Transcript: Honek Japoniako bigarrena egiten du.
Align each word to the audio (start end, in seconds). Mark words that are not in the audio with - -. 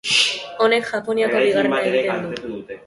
Honek 0.67 0.89
Japoniako 0.93 1.45
bigarrena 1.45 1.85
egiten 1.93 2.29
du. 2.43 2.59